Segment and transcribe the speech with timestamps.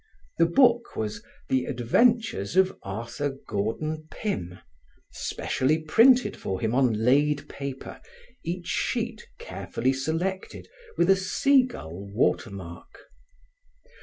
[0.39, 4.57] The book was "The Adventures of Arthur Gordon Pym",
[5.11, 8.01] specially printed for him on laid paper,
[8.43, 10.67] each sheet carefully selected,
[10.97, 13.11] with a sea gull watermark.